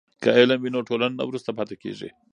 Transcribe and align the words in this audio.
که 0.23 0.29
علم 0.39 0.59
وي 0.61 0.69
نو 0.75 0.79
ټولنه 0.89 1.15
نه 1.19 1.23
وروسته 1.29 1.49
پاتې 1.57 1.75
کیږي. 1.83 2.09